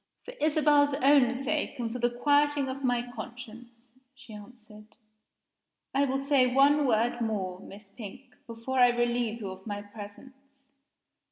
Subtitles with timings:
[0.25, 4.95] "For Isabel's own sake, and for the quieting of my conscience," she answered,
[5.93, 10.71] "I will say one word more, Miss Pink, before I relieve you of my presence.